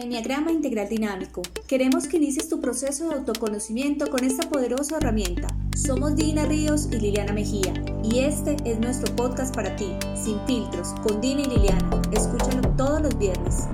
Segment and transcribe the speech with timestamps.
[0.00, 1.42] Enneagrama Integral Dinámico.
[1.68, 5.48] Queremos que inicies tu proceso de autoconocimiento con esta poderosa herramienta.
[5.76, 10.94] Somos Dina Ríos y Liliana Mejía, y este es nuestro podcast para ti, sin filtros,
[11.02, 12.00] con Dina y Liliana.
[12.12, 13.68] Escúchalo todos los viernes.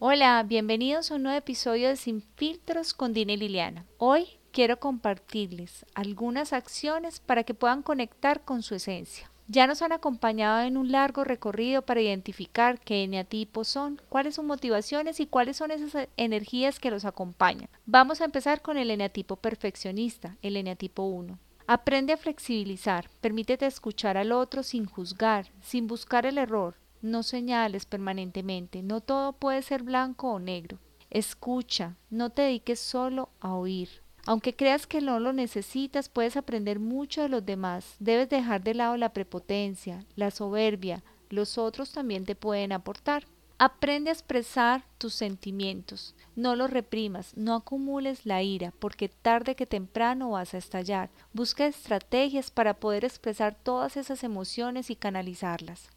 [0.00, 3.86] Hola, bienvenidos a un nuevo episodio de Sin filtros con Dina y Liliana.
[3.98, 9.30] Hoy quiero compartirles algunas acciones para que puedan conectar con su esencia.
[9.46, 14.46] Ya nos han acompañado en un largo recorrido para identificar qué eneatipos son, cuáles son
[14.46, 17.68] motivaciones y cuáles son esas energías que los acompañan.
[17.84, 21.38] Vamos a empezar con el eneatipo perfeccionista, el eneatipo 1.
[21.66, 27.84] Aprende a flexibilizar, permítete escuchar al otro sin juzgar, sin buscar el error, no señales
[27.84, 30.78] permanentemente, no todo puede ser blanco o negro.
[31.10, 36.80] Escucha, no te dediques solo a oír, aunque creas que no lo necesitas, puedes aprender
[36.80, 37.96] mucho de los demás.
[37.98, 41.02] Debes dejar de lado la prepotencia, la soberbia.
[41.28, 43.24] Los otros también te pueden aportar.
[43.58, 46.14] Aprende a expresar tus sentimientos.
[46.34, 51.10] No los reprimas, no acumules la ira, porque tarde que temprano vas a estallar.
[51.32, 55.90] Busca estrategias para poder expresar todas esas emociones y canalizarlas.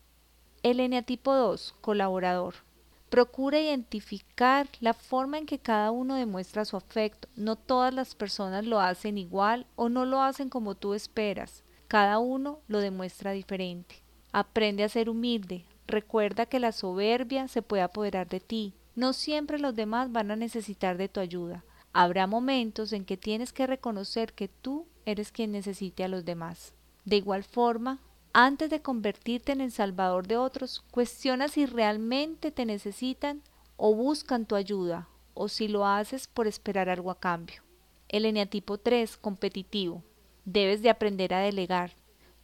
[0.63, 2.66] El eneatipo 2, colaborador.
[3.09, 7.29] Procura identificar la forma en que cada uno demuestra su afecto.
[7.37, 11.63] No todas las personas lo hacen igual o no lo hacen como tú esperas.
[11.87, 14.03] Cada uno lo demuestra diferente.
[14.33, 15.63] Aprende a ser humilde.
[15.87, 18.73] Recuerda que la soberbia se puede apoderar de ti.
[18.93, 21.63] No siempre los demás van a necesitar de tu ayuda.
[21.93, 26.73] Habrá momentos en que tienes que reconocer que tú eres quien necesite a los demás.
[27.05, 27.99] De igual forma,
[28.39, 33.41] antes de convertirte en el salvador de otros, cuestiona si realmente te necesitan
[33.77, 37.63] o buscan tu ayuda, o si lo haces por esperar algo a cambio.
[38.09, 40.03] El eneatipo 3, competitivo.
[40.45, 41.93] Debes de aprender a delegar.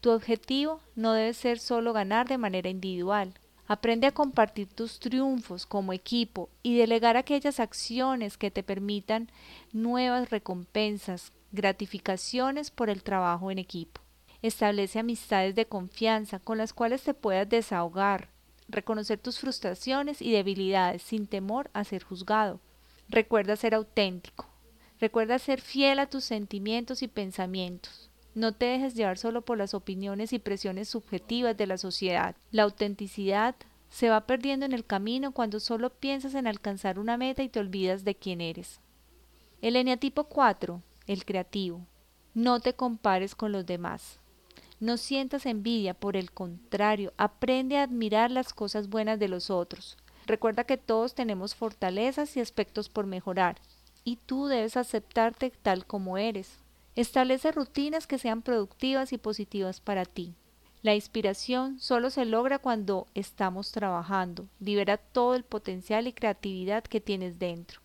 [0.02, 3.36] Tu objetivo no debe ser solo ganar de manera individual.
[3.68, 9.30] Aprende a compartir tus triunfos como equipo y delegar aquellas acciones que te permitan
[9.72, 14.03] nuevas recompensas, gratificaciones por el trabajo en equipo.
[14.44, 18.28] Establece amistades de confianza con las cuales te puedas desahogar,
[18.68, 22.60] reconocer tus frustraciones y debilidades sin temor a ser juzgado.
[23.08, 24.46] Recuerda ser auténtico.
[25.00, 28.10] Recuerda ser fiel a tus sentimientos y pensamientos.
[28.36, 32.36] No te dejes llevar solo por las opiniones y presiones subjetivas de la sociedad.
[32.52, 33.56] La autenticidad
[33.90, 37.62] se va perdiendo en el camino cuando solo piensas en alcanzar una meta y te
[37.62, 38.82] olvidas de quién eres.
[39.62, 41.86] El eneatipo 4, el creativo.
[42.34, 44.20] No te compares con los demás.
[44.84, 49.96] No sientas envidia, por el contrario, aprende a admirar las cosas buenas de los otros.
[50.26, 53.56] Recuerda que todos tenemos fortalezas y aspectos por mejorar,
[54.04, 56.60] y tú debes aceptarte tal como eres.
[56.98, 60.36] Establece rutinas que sean productivas y positivas para ti.
[60.82, 64.50] La inspiración solo se logra cuando estamos trabajando.
[64.60, 67.80] Libera todo el potencial y creatividad que tienes dentro.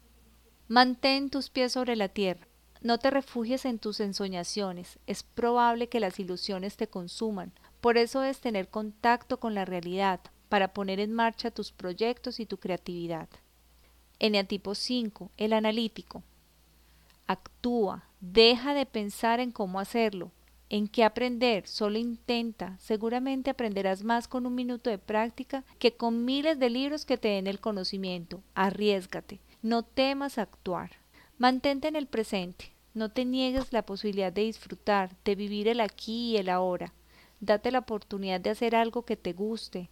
[0.67, 2.49] Mantén tus pies sobre la tierra.
[2.81, 8.23] No te refugies en tus ensoñaciones, es probable que las ilusiones te consuman, por eso
[8.23, 13.29] es tener contacto con la realidad, para poner en marcha tus proyectos y tu creatividad.
[14.19, 16.23] Eneatipo 5, el analítico.
[17.27, 20.33] Actúa, deja de pensar en cómo hacerlo,
[20.71, 26.25] en qué aprender, solo intenta, seguramente aprenderás más con un minuto de práctica que con
[26.25, 28.43] miles de libros que te den el conocimiento.
[28.55, 30.91] Arriesgate, no temas actuar.
[31.39, 36.33] Mantente en el presente, no te niegues la posibilidad de disfrutar, de vivir el aquí
[36.33, 36.93] y el ahora.
[37.39, 39.89] Date la oportunidad de hacer algo que te guste,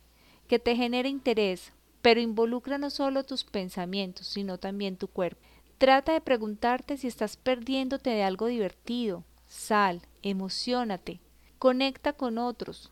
[0.48, 5.40] que te genere interés, pero involucra no solo tus pensamientos, sino también tu cuerpo.
[5.78, 9.22] Trata de preguntarte si estás perdiéndote de algo divertido.
[9.46, 11.20] Sal, emocionate,
[11.60, 12.90] conecta con otros.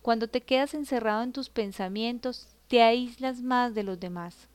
[0.00, 4.48] Cuando te quedas encerrado en tus pensamientos, te aíslas más de los demás.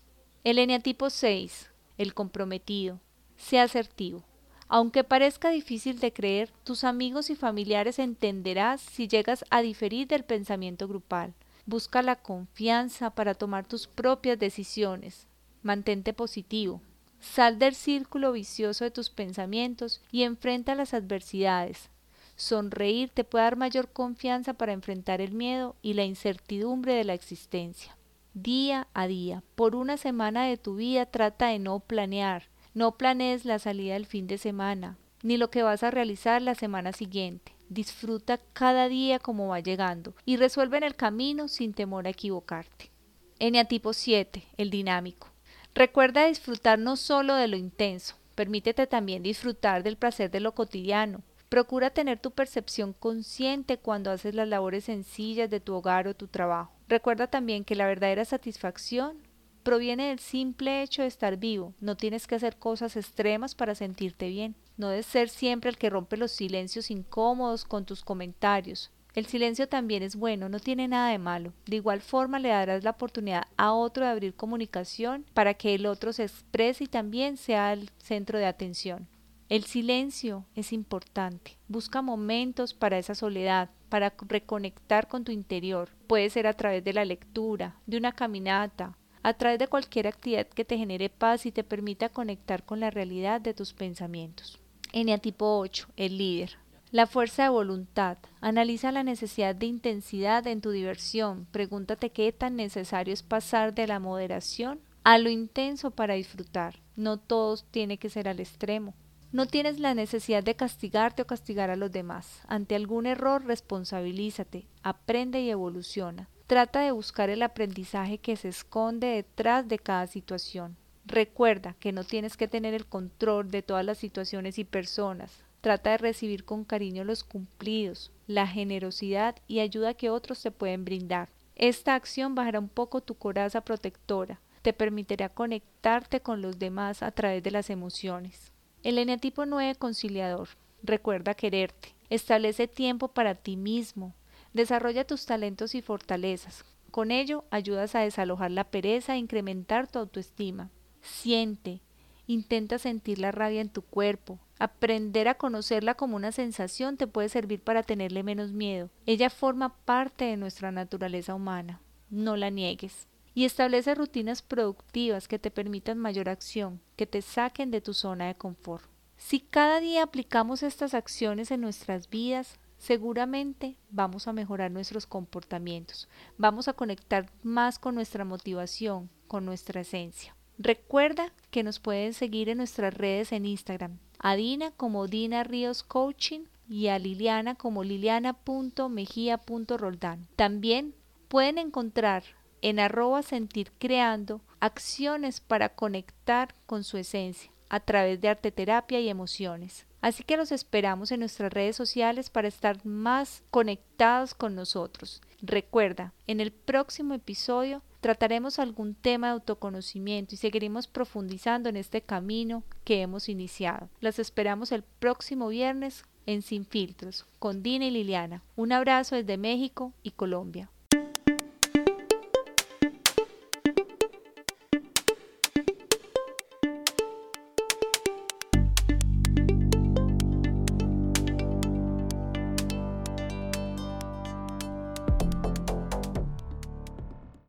[0.44, 1.70] El eneatipo 6,
[2.00, 3.00] el comprometido.
[3.38, 4.24] Sea asertivo.
[4.68, 10.24] Aunque parezca difícil de creer, tus amigos y familiares entenderás si llegas a diferir del
[10.24, 11.34] pensamiento grupal.
[11.68, 15.28] Busca la confianza para tomar tus propias decisiones.
[15.62, 16.82] Mantente positivo.
[17.20, 21.90] Sal del círculo vicioso de tus pensamientos y enfrenta las adversidades.
[22.36, 27.14] Sonreír te puede dar mayor confianza para enfrentar el miedo y la incertidumbre de la
[27.14, 27.96] existencia.
[28.34, 33.46] Día a día, por una semana de tu vida trata de no planear, no planees
[33.46, 37.54] la salida del fin de semana, ni lo que vas a realizar la semana siguiente.
[37.70, 42.92] Disfruta cada día como va llegando y resuelve en el camino sin temor a equivocarte.
[43.40, 45.30] Eneatipo 7, el dinámico.
[45.74, 51.24] Recuerda disfrutar no solo de lo intenso, permítete también disfrutar del placer de lo cotidiano.
[51.48, 56.28] Procura tener tu percepción consciente cuando haces las labores sencillas de tu hogar o tu
[56.28, 56.74] trabajo.
[56.90, 59.25] Recuerda también que la verdadera satisfacción
[59.66, 61.74] proviene del simple hecho de estar vivo.
[61.82, 64.56] No tienes que hacer cosas extremas para sentirte bien.
[64.78, 68.92] No debes ser siempre el que rompe los silencios incómodos con tus comentarios.
[69.16, 71.52] El silencio también es bueno, no tiene nada de malo.
[71.66, 75.88] De igual forma le darás la oportunidad a otro de abrir comunicación para que el
[75.88, 79.08] otro se exprese y también sea el centro de atención.
[79.50, 81.58] El silencio es importante.
[81.68, 85.90] Busca momentos para esa soledad, para reconectar con tu interior.
[86.06, 90.46] Puede ser a través de la lectura, de una caminata, a través de cualquier actividad
[90.46, 94.60] que te genere paz y te permita conectar con la realidad de tus pensamientos.
[94.94, 96.60] Eneatipo 8, el líder.
[96.92, 98.20] La fuerza de voluntad.
[98.40, 101.48] Analiza la necesidad de intensidad en tu diversión.
[101.52, 106.76] Pregúntate qué tan necesario es pasar de la moderación a lo intenso para disfrutar.
[106.96, 108.94] No todo tiene que ser al extremo.
[109.32, 112.42] No tienes la necesidad de castigarte o castigar a los demás.
[112.48, 116.30] Ante algún error, responsabilízate, aprende y evoluciona.
[116.48, 120.78] Trata de buscar el aprendizaje que se esconde detrás de cada situación.
[121.08, 125.44] Recuerda que no tienes que tener el control de todas las situaciones y personas.
[125.62, 130.86] Trata de recibir con cariño los cumplidos, la generosidad y ayuda que otros te pueden
[130.86, 131.30] brindar.
[131.56, 137.10] Esta acción bajará un poco tu coraza protectora, te permitirá conectarte con los demás a
[137.12, 138.52] través de las emociones.
[138.84, 140.50] El eneatipo 9 conciliador.
[140.84, 141.96] Recuerda quererte.
[142.12, 144.14] Establece tiempo para ti mismo.
[144.56, 146.66] Desarrolla tus talentos y fortalezas.
[146.90, 150.72] Con ello ayudas a desalojar la pereza e incrementar tu autoestima.
[151.02, 151.82] Siente,
[152.28, 154.40] Intenta sentir la rabia en tu cuerpo.
[154.58, 158.90] Aprender a conocerla como una sensación te puede servir para tenerle menos miedo.
[159.06, 161.82] Ella forma parte de nuestra naturaleza humana.
[162.10, 163.08] No la niegues.
[163.36, 168.28] Y establece rutinas productivas que te permitan mayor acción, que te saquen de tu zona
[168.28, 168.86] de confort.
[169.18, 176.10] Si cada día aplicamos estas acciones en nuestras vidas, seguramente vamos a mejorar nuestros comportamientos,
[176.38, 180.36] vamos a conectar más con nuestra motivación, con nuestra esencia.
[180.58, 185.84] Recuerda que nos pueden seguir en nuestras redes en Instagram, a Dina como Dina Ríos
[185.84, 190.28] Coaching y a Liliana como liliana.mejía.roldán.
[190.36, 190.96] También
[191.28, 192.24] pueden encontrar
[192.62, 199.00] en arroba sentir creando acciones para conectar con su esencia a través de arte terapia
[199.00, 199.86] y emociones.
[200.02, 205.22] Así que los esperamos en nuestras redes sociales para estar más conectados con nosotros.
[205.42, 212.02] Recuerda, en el próximo episodio trataremos algún tema de autoconocimiento y seguiremos profundizando en este
[212.02, 213.90] camino que hemos iniciado.
[214.00, 218.44] Las esperamos el próximo viernes en Sin Filtros con Dina y Liliana.
[218.56, 220.70] Un abrazo desde México y Colombia.